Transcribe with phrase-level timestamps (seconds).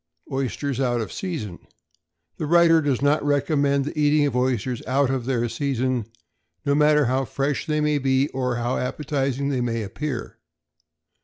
[0.31, 1.59] =Oysters out of Season.=
[2.37, 6.07] The writer does not recommend the eating of oysters out of their season,
[6.65, 10.39] no matter how fresh they may be, or how appetizing they may appear.